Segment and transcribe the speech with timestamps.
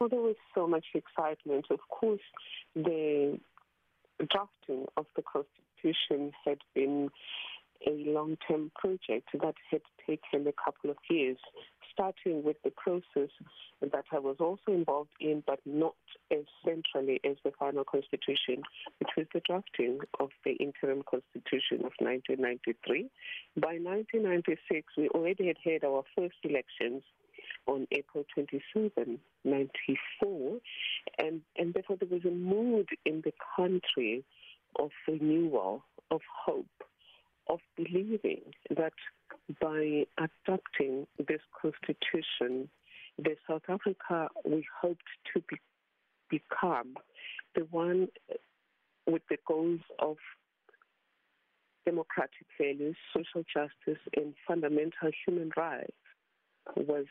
[0.00, 1.66] Well, there was so much excitement.
[1.70, 2.20] Of course,
[2.76, 3.38] the
[4.30, 7.10] drafting of the Constitution had been
[7.86, 11.36] a long-term project that had taken a couple of years,
[11.92, 13.30] starting with the process
[13.80, 15.94] that I was also involved in, but not
[16.30, 18.62] as centrally as the final constitution,
[18.98, 23.10] which was the drafting of the interim constitution of 1993.
[23.56, 27.02] By 1996, we already had had our first elections
[27.68, 30.58] on April 27, 94,
[31.18, 34.24] and, and therefore there was a mood in the country
[34.78, 36.66] of renewal, of hope,
[37.48, 38.40] of believing
[38.74, 38.94] that
[39.60, 42.68] by adopting this constitution,
[43.18, 45.02] the South Africa we hoped
[45.34, 45.56] to be,
[46.30, 46.94] become
[47.54, 48.08] the one
[49.06, 50.16] with the goals of
[51.84, 55.92] democratic values, social justice, and fundamental human rights
[56.76, 57.06] was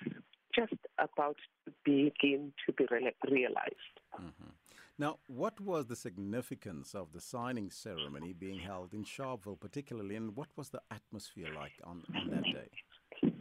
[0.58, 3.96] just about to begin to be re- realized.
[4.16, 4.52] Mm-hmm.
[5.00, 10.36] Now, what was the significance of the signing ceremony being held in Sharpeville, particularly, and
[10.36, 13.32] what was the atmosphere like on, on that day?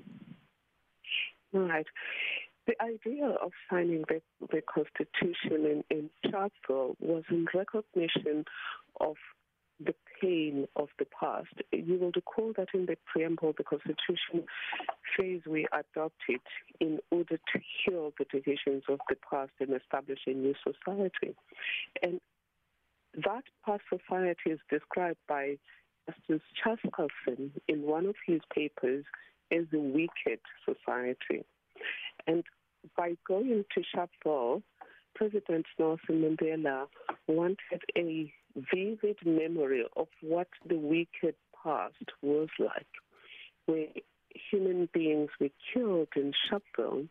[1.53, 1.87] Right.
[2.67, 4.21] The idea of signing the,
[4.53, 6.11] the Constitution in, in
[7.01, 8.45] was in recognition
[9.01, 9.17] of
[9.85, 11.53] the pain of the past.
[11.73, 14.47] You will recall that in the preamble, the Constitution
[15.19, 16.41] says we adopt it
[16.81, 21.37] in order to heal the divisions of the past and establish a new society.
[22.03, 22.21] And
[23.25, 25.57] that past society is described by
[26.07, 29.05] Justice Chaskalson in one of his papers
[29.53, 31.45] as a wicked society.
[32.27, 32.45] And
[32.97, 34.63] by going to Sharpeville,
[35.17, 36.89] President Nelson Mandela
[37.27, 42.87] wanted a vivid memory of what the wicked past was like,
[43.65, 43.87] where
[44.51, 47.09] human beings were killed in Sharpeville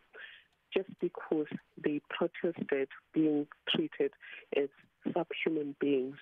[0.72, 1.46] just because
[1.82, 4.12] they protested being treated
[4.56, 4.68] as
[5.12, 6.16] subhuman beings.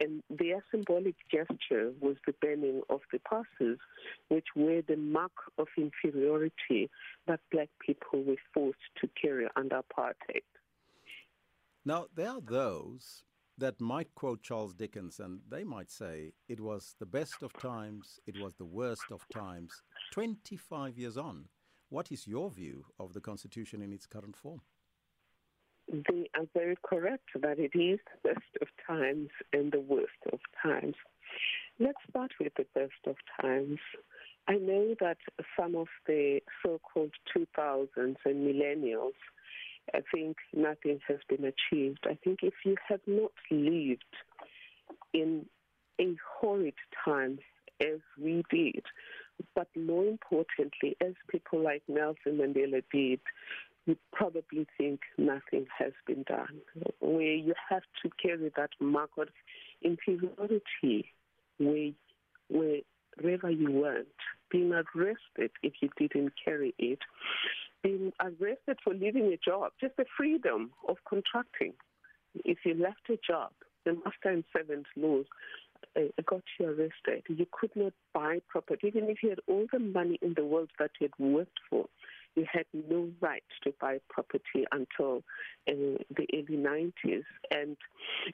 [0.00, 3.78] And their symbolic gesture was the burning of the passes,
[4.28, 6.88] which were the mark of inferiority
[7.26, 10.42] that black people were forced to carry under apartheid.
[11.86, 13.22] Now, there are those
[13.58, 18.18] that might quote Charles Dickens and they might say it was the best of times,
[18.26, 19.70] it was the worst of times,
[20.10, 21.44] 25 years on.
[21.88, 24.62] What is your view of the Constitution in its current form?
[25.86, 30.40] They are very correct that it is the best of times and the worst of
[30.60, 30.96] times.
[31.78, 33.78] Let's start with the best of times.
[34.48, 35.18] I know that
[35.56, 39.12] some of the so called 2000s and millennials
[39.94, 42.04] I think nothing has been achieved.
[42.04, 44.04] I think if you have not lived
[45.12, 45.46] in
[46.00, 46.74] a horrid
[47.04, 47.38] time
[47.80, 48.82] as we did,
[49.54, 53.20] but more importantly, as people like Nelson Mandela did,
[53.86, 56.60] you probably think nothing has been done.
[57.00, 59.28] Where you have to carry that mark of
[59.82, 61.12] inferiority,
[61.58, 61.92] where
[62.48, 64.08] wherever you went,
[64.50, 67.00] being arrested if you didn't carry it,
[67.82, 71.72] being arrested for leaving a job, just the freedom of contracting.
[72.44, 73.50] If you left a job,
[73.84, 75.26] the master and servant laws
[75.96, 77.22] uh, got you arrested.
[77.28, 80.70] You could not buy property, even if you had all the money in the world
[80.78, 81.86] that you had worked for.
[82.34, 85.22] You had no right to buy property until
[85.66, 87.78] uh, the early 90s, and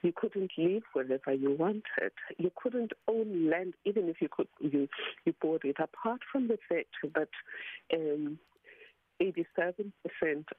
[0.01, 2.11] you couldn't live wherever you wanted.
[2.37, 4.89] You couldn't own land, even if you could you
[5.43, 7.29] Apart from the fact that
[7.93, 8.39] um,
[9.21, 9.91] 87%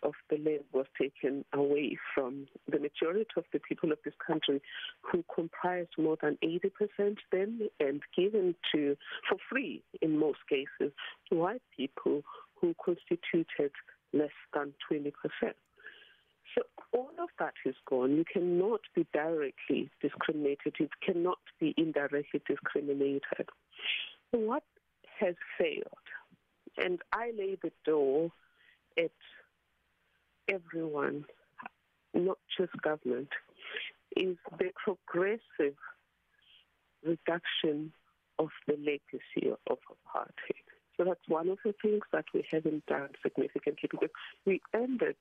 [0.03, 4.63] of the land was taken away from the majority of the people of this country
[5.03, 8.97] who comprised more than 80% then and given to
[9.29, 10.93] for free in most cases
[11.29, 12.23] to white people
[12.61, 13.73] who constituted
[14.13, 15.13] less than 20%.
[16.55, 16.63] So
[16.93, 18.17] all of that is gone.
[18.17, 20.75] You cannot be directly discriminated.
[20.79, 23.49] You cannot be indirectly discriminated.
[24.31, 24.63] What
[25.19, 25.85] has failed?
[26.77, 28.31] And I lay the door
[28.99, 29.13] at
[30.49, 31.25] everyone,
[32.13, 33.29] not just government,
[34.17, 35.77] is the progressive
[37.05, 37.93] reduction
[38.39, 40.65] of the legacy of apartheid.
[40.97, 44.11] So that's one of the things that we haven't done significantly because
[44.47, 45.17] we ended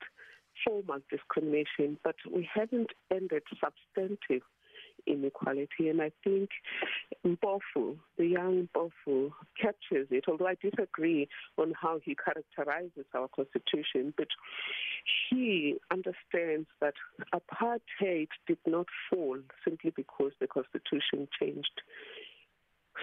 [0.64, 4.44] formal discrimination, but we haven't ended substantive
[5.08, 5.90] inequality.
[5.90, 6.50] And I think
[7.26, 11.28] Mpofu, the young Mpofu, captures it, although I disagree
[11.58, 14.28] on how he characterizes our constitution, but
[15.30, 16.94] he understands that
[17.34, 21.82] apartheid did not fall simply because the constitution changed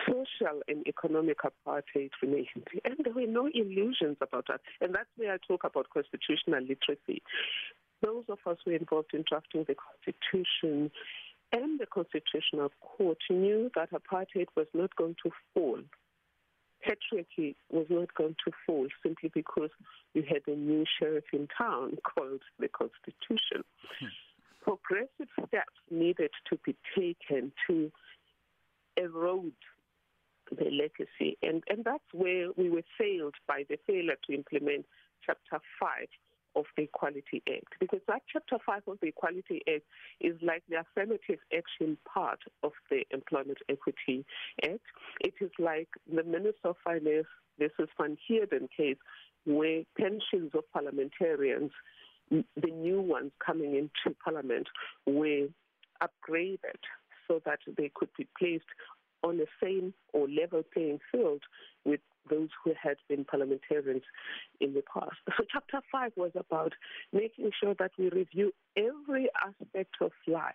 [0.07, 2.69] social and economic apartheid remained.
[2.85, 4.61] And there were no illusions about that.
[4.81, 7.23] And that's where I talk about constitutional literacy.
[8.03, 10.91] those of us who were involved in drafting the Constitution
[11.53, 15.81] and the Constitutional Court knew that apartheid was not going to fall.
[16.87, 19.71] Patriarchy was not going to fall simply because
[20.15, 23.65] you had a new sheriff in town called the Constitution.
[23.99, 24.07] Hmm.
[24.63, 27.91] Progressive steps needed to be taken to
[28.97, 29.53] erode
[30.51, 31.39] the legacy.
[31.43, 34.87] And, and that's where we were failed by the failure to implement
[35.25, 36.09] Chapter 5
[36.57, 37.75] of the Equality Act.
[37.79, 39.85] Because that Chapter 5 of the Equality Act
[40.21, 44.25] is like the affirmative action part of the Employment Equity
[44.63, 44.81] Act.
[45.21, 47.27] It is like the Minister of Finance,
[47.59, 48.97] this is Van Heerden case,
[49.45, 51.71] where pensions of parliamentarians,
[52.31, 54.67] the new ones coming into parliament,
[55.07, 55.49] were
[56.03, 56.81] upgraded
[57.27, 58.65] so that they could be placed
[59.23, 61.43] on the same or level playing field
[61.85, 62.01] with
[62.31, 64.03] those who had been parliamentarians
[64.61, 65.17] in the past.
[65.37, 66.73] So, Chapter 5 was about
[67.13, 70.55] making sure that we review every aspect of life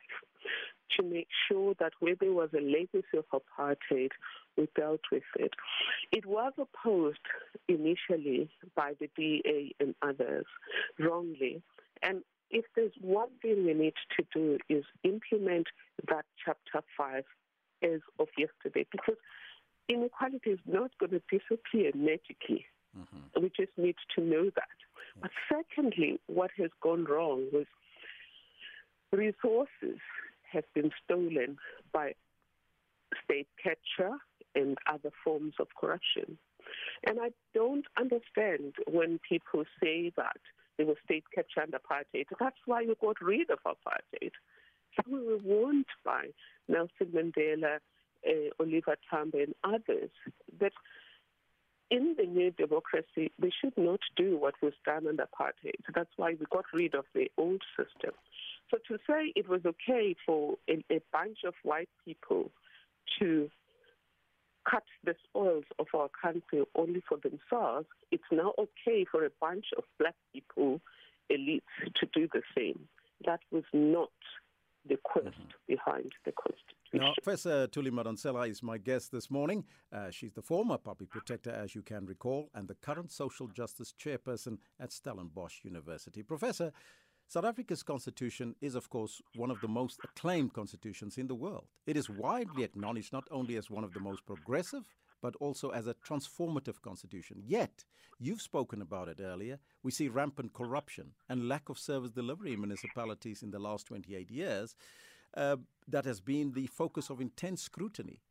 [0.98, 4.12] to make sure that where there was a legacy of apartheid,
[4.57, 5.51] we dealt with it.
[6.12, 7.18] It was opposed
[7.68, 10.45] initially by the DA and others
[11.00, 11.62] wrongly.
[12.04, 12.21] And
[12.51, 15.68] if there's one thing we need to do is implement
[16.07, 17.24] that Chapter 5
[17.83, 19.16] as of yesterday because
[19.89, 22.65] inequality is not going to disappear magically.
[22.97, 23.41] Mm-hmm.
[23.41, 24.75] We just need to know that.
[25.21, 27.65] But secondly, what has gone wrong was
[29.11, 29.99] resources
[30.51, 31.57] have been stolen
[31.93, 32.13] by
[33.23, 34.17] state capture
[34.55, 36.37] and other forms of corruption.
[37.05, 40.37] And I don't understand when people say that
[40.77, 42.25] there was state capture and apartheid.
[42.39, 44.31] That's why we got rid of apartheid.
[44.95, 46.27] So we were warned by
[46.67, 47.79] Nelson Mandela,
[48.27, 50.10] uh, Oliver Tambo, and others
[50.60, 50.74] that
[51.92, 55.80] in the new democracy, we should not do what was done under apartheid.
[55.94, 58.12] That's why we got rid of the old system.
[58.72, 62.51] So to say it was okay for a, a bunch of white people
[63.19, 63.50] to
[64.69, 69.66] cut the spoils of our country only for themselves, it's now okay for a bunch
[69.78, 70.81] of black people,
[71.31, 71.62] elites,
[72.00, 72.88] to do the same.
[73.25, 74.10] That was not
[74.88, 75.68] the quest mm-hmm.
[75.68, 76.75] behind the Constitution.
[76.93, 79.65] Now, Professor Thuli Madonsela is my guest this morning.
[79.91, 83.93] Uh, she's the former public protector, as you can recall, and the current social justice
[83.99, 86.23] chairperson at Stellenbosch University.
[86.23, 86.71] Professor,
[87.27, 91.65] South Africa's constitution is, of course, one of the most acclaimed constitutions in the world.
[91.87, 94.87] It is widely acknowledged not only as one of the most progressive,
[95.21, 97.41] but also as a transformative constitution.
[97.43, 97.83] Yet,
[98.19, 102.59] you've spoken about it earlier, we see rampant corruption and lack of service delivery in
[102.59, 104.75] municipalities in the last 28 years.
[105.35, 108.21] Uh, that has been the focus of intense scrutiny.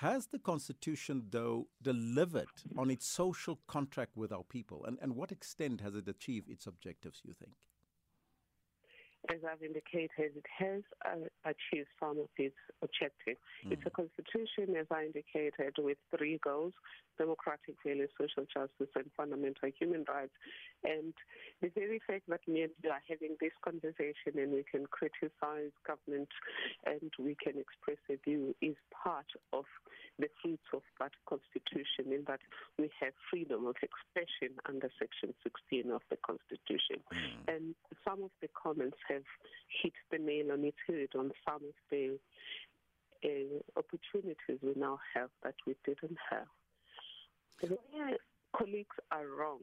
[0.00, 4.84] Has the Constitution, though, delivered on its social contract with our people?
[4.84, 7.54] And, and what extent has it achieved its objectives, you think?
[9.30, 13.40] as I've indicated, it has uh, achieved some of its objectives.
[13.64, 13.72] Mm.
[13.72, 16.74] It's a constitution, as I indicated, with three goals
[17.18, 20.34] democratic values, social justice, and fundamental human rights.
[20.84, 21.14] And
[21.62, 26.28] the very fact that we are having this conversation and we can criticize government
[26.84, 29.64] and we can express a view is part of
[30.18, 32.40] the fruits of that constitution in that
[32.78, 37.04] we have freedom of expression under Section 16 of the Constitution.
[37.12, 37.54] Mm.
[37.54, 37.74] And
[38.04, 39.28] some of the comments have
[39.68, 42.18] hit the nail on its head on some of the
[43.24, 46.48] uh, opportunities we now have that we didn't have.
[47.60, 48.16] Where
[48.56, 49.60] colleagues are wrong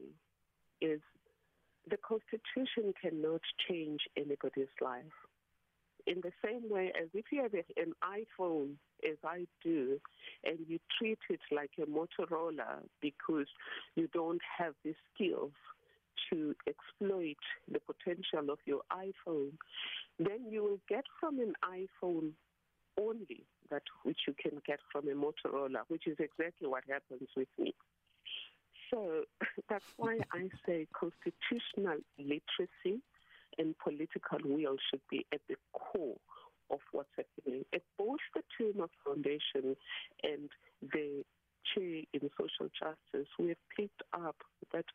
[0.80, 1.00] is
[1.88, 5.04] the Constitution cannot change anybody's life.
[6.06, 8.74] In the same way as if you have an iPhone,
[9.08, 9.98] as I do,
[10.44, 13.46] and you treat it like a Motorola because
[13.96, 15.52] you don't have the skills
[16.30, 17.36] to exploit
[17.70, 19.52] the potential of your iPhone,
[20.18, 22.32] then you will get from an iPhone
[23.00, 27.48] only that which you can get from a Motorola, which is exactly what happens with
[27.58, 27.74] me.
[28.90, 29.24] So
[29.68, 33.02] that's why I say constitutional literacy
[33.58, 36.16] and political will should be at the core
[36.70, 37.64] of what's happening.
[37.72, 39.76] At both the Thuma Foundation
[40.22, 40.48] and
[40.82, 41.24] the
[41.74, 44.36] chair in social justice, we have picked up
[44.72, 44.86] that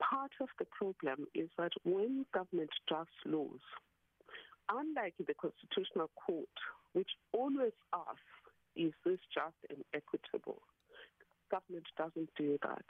[0.00, 3.60] part of the problem is that when government drafts laws,
[4.70, 6.48] unlike the Constitutional Court,
[6.92, 8.20] which always asks,
[8.76, 10.62] is this just and equitable?
[11.50, 12.84] Government doesn't do that.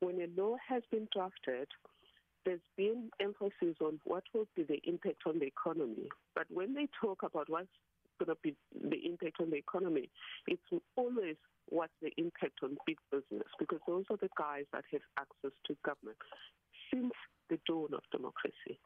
[0.00, 1.68] When a law has been drafted,
[2.44, 6.08] there's been emphasis on what will be the impact on the economy.
[6.34, 7.68] But when they talk about what's
[8.18, 10.10] going to be the impact on the economy,
[10.46, 10.62] it's
[10.96, 11.36] always
[11.68, 15.76] what's the impact on big business because those are the guys that have access to
[15.84, 16.18] government.
[16.92, 17.12] Since
[17.48, 18.78] the dawn of democracy.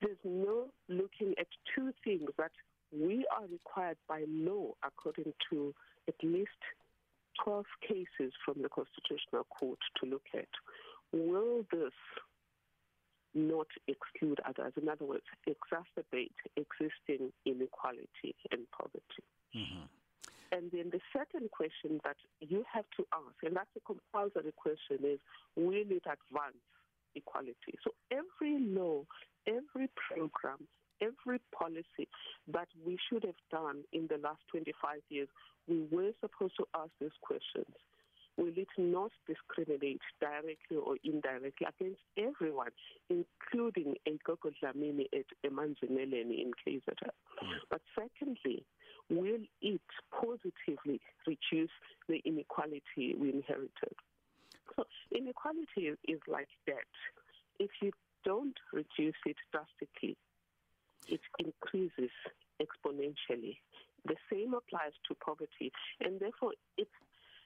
[0.00, 2.52] There's no looking at two things that
[2.98, 5.74] we are required by law, according to
[6.08, 6.50] at least
[7.44, 10.48] 12 cases from the Constitutional Court to look at.
[11.12, 11.92] Will this
[13.34, 14.72] not exclude others?
[14.80, 19.24] In other words, exacerbate existing inequality and poverty.
[19.54, 19.84] Mm-hmm.
[20.52, 25.04] And then the second question that you have to ask, and that's a compulsory question,
[25.04, 25.18] is
[25.56, 26.62] will it advance
[27.14, 27.76] equality?
[27.82, 29.04] So every law,
[29.46, 30.68] every program,
[31.00, 32.08] every policy
[32.52, 35.28] that we should have done in the last 25 years,
[35.68, 37.74] we were supposed to ask these questions.
[38.36, 42.70] Will it not discriminate directly or indirectly against everyone,
[43.08, 47.08] including a Gogo Dlamini at Emanzimeleni in KZN?
[47.42, 47.48] Mm.
[47.70, 48.66] But secondly,
[49.08, 49.80] will it
[50.12, 51.70] positively reduce
[52.08, 53.96] the inequality we inherited?
[54.76, 54.84] So
[55.16, 56.84] inequality is like debt.
[57.58, 57.92] If you
[58.24, 60.18] don't reduce it drastically,
[61.08, 62.10] it increases
[62.60, 63.58] exponentially.
[64.06, 66.90] The same applies to poverty, and therefore it's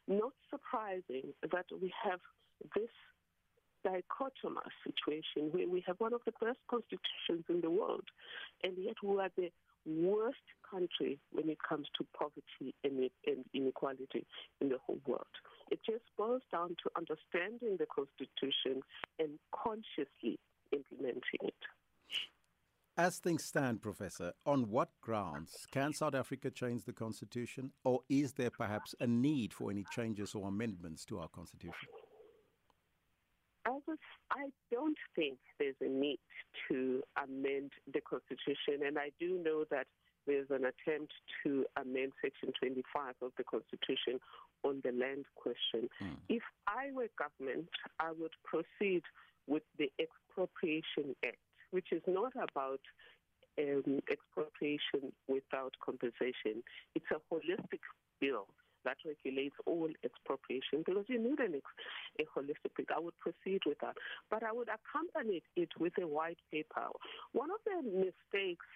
[0.09, 2.21] not surprising that we have
[2.75, 2.90] this
[3.85, 8.05] dichotomous situation where we have one of the best constitutions in the world,
[8.62, 9.50] and yet we are the
[9.87, 10.37] worst
[10.71, 13.11] country when it comes to poverty and,
[13.55, 14.26] inequality
[14.61, 15.26] in the whole world.
[15.71, 18.83] It just boils down to understanding the Constitution
[19.19, 20.38] and consciously
[20.73, 21.55] implementing it.
[23.00, 28.35] As things stand, Professor, on what grounds can South Africa change the Constitution, or is
[28.35, 31.88] there perhaps a need for any changes or amendments to our Constitution?
[33.64, 33.97] I, was,
[34.30, 36.19] I don't think there's a need
[36.69, 39.87] to amend the Constitution, and I do know that
[40.26, 41.14] there's an attempt
[41.47, 44.21] to amend Section 25 of the Constitution
[44.62, 45.88] on the land question.
[46.02, 46.16] Mm.
[46.28, 49.04] If I were government, I would proceed
[49.47, 51.38] with the Expropriation Act,
[51.71, 52.81] which is not about
[53.59, 56.62] um, expropriation without compensation.
[56.95, 57.81] It's a holistic
[58.21, 58.47] bill
[58.85, 61.81] that regulates all expropriation because you need an ex-
[62.21, 63.95] a holistic I would proceed with that.
[64.31, 66.89] But I would accompany it with a white paper.
[67.33, 68.67] One of the mistakes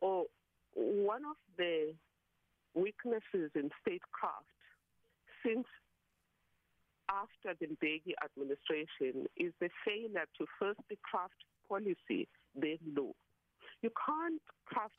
[0.00, 0.24] or
[0.74, 1.94] one of the
[2.74, 4.50] weaknesses in statecraft
[5.44, 5.66] since
[7.08, 11.36] after the Mbeki administration is the failure to firstly craft
[11.68, 13.12] policy, then law.
[13.82, 14.94] You can't craft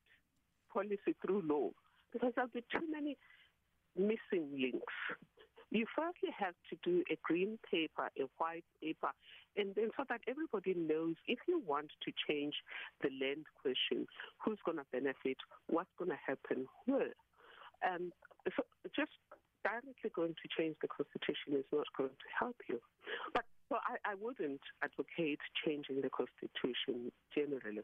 [0.71, 1.69] policy through law
[2.11, 3.17] because there'll be too many
[3.97, 4.93] missing links.
[5.71, 9.09] You firstly have to do a green paper, a white paper,
[9.57, 12.53] and then so that everybody knows if you want to change
[13.01, 14.07] the land question,
[14.43, 17.15] who's going to benefit, what's going to happen, where.
[17.83, 18.11] Um,
[18.55, 18.63] so
[18.95, 19.11] just
[19.63, 22.79] directly going to change the constitution is not going to help you.
[23.33, 27.81] But so I, I wouldn't advocate changing the constitution generally.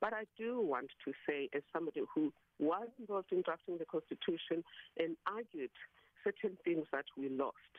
[0.00, 4.62] But I do want to say, as somebody who was involved in drafting the constitution
[4.96, 5.74] and argued
[6.22, 7.74] certain things that we lost,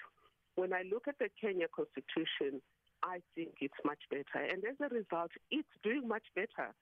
[0.55, 2.61] when I look at the Kenya constitution,
[3.03, 4.43] I think it's much better.
[4.43, 6.73] And as a result, it's doing much better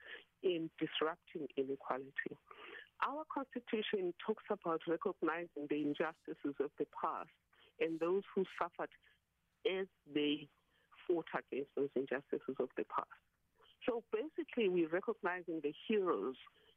[0.41, 2.37] in disrupting inequality.
[3.05, 7.33] Our constitution talks about recognizing the injustices of the past
[7.79, 8.89] and those who suffered
[9.67, 10.47] as they
[11.07, 13.09] fought against those injustices of the past.
[13.85, 16.35] So basically, we're recognizing the heroes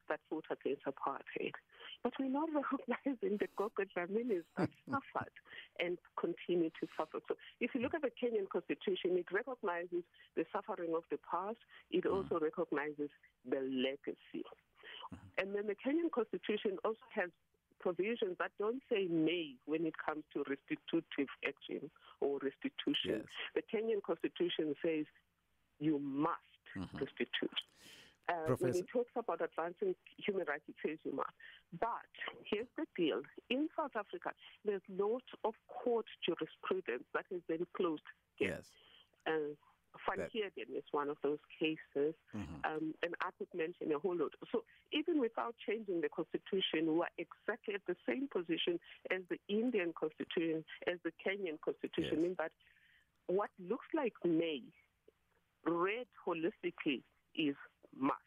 [0.08, 1.54] that fought against apartheid,
[2.02, 5.34] but we're not recognizing the Gogo Dlaminis that suffered
[5.78, 7.18] and continue to suffer.
[7.28, 10.02] So if you look at the Kenyan constitution, it recognizes
[10.36, 11.58] the suffering of the past.
[11.90, 12.14] It mm.
[12.14, 13.10] also recognizes
[13.48, 14.46] the legacy.
[15.12, 15.38] Mm-hmm.
[15.38, 17.30] And then the Kenyan constitution also has
[17.86, 21.88] provisions that don't say may when it comes to restitutive action
[22.20, 23.22] or restitution.
[23.22, 23.30] Yes.
[23.54, 25.06] The Kenyan constitution says
[25.78, 26.98] you must mm-hmm.
[26.98, 27.60] restitute.
[28.28, 31.30] Uh, when it talks about advancing human rights, it says you must.
[31.78, 32.10] But
[32.50, 33.22] here's the deal.
[33.50, 34.30] In South Africa,
[34.64, 38.02] there's lots of court jurisprudence that has been closed.
[38.40, 38.64] Yes.
[39.28, 39.54] Uh,
[40.08, 42.60] Van Heerden is one of those cases, mm-hmm.
[42.64, 44.32] um, and I could mention a whole lot.
[44.52, 48.78] So even without changing the constitution, we are exactly at the same position
[49.10, 52.26] as the Indian constitution, as the Kenyan constitution, yes.
[52.30, 52.52] in that
[53.26, 54.62] what looks like may,
[55.64, 57.02] read holistically,
[57.34, 57.56] is
[57.98, 58.25] must.